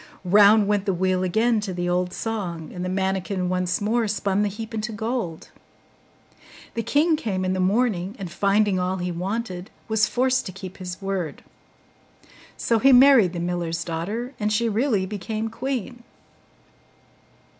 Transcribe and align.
Round 0.25 0.67
went 0.67 0.87
the 0.87 0.95
wheel 0.95 1.21
again 1.21 1.59
to 1.59 1.75
the 1.75 1.87
old 1.87 2.11
song, 2.11 2.71
and 2.73 2.83
the 2.83 2.89
manikin 2.89 3.49
once 3.49 3.79
more 3.79 4.07
spun 4.07 4.41
the 4.41 4.49
heap 4.49 4.73
into 4.73 4.91
gold. 4.91 5.49
The 6.73 6.81
king 6.81 7.15
came 7.15 7.45
in 7.45 7.53
the 7.53 7.59
morning, 7.59 8.15
and, 8.17 8.31
finding 8.31 8.79
all 8.79 8.97
he 8.97 9.11
wanted, 9.11 9.69
was 9.87 10.07
forced 10.09 10.47
to 10.47 10.51
keep 10.51 10.77
his 10.77 10.99
word; 11.03 11.43
so 12.57 12.79
he 12.79 12.91
married 12.91 13.33
the 13.33 13.39
miller's 13.39 13.83
daughter, 13.83 14.33
and 14.39 14.51
she 14.51 14.67
really 14.67 15.05
became 15.05 15.51
queen. 15.51 16.01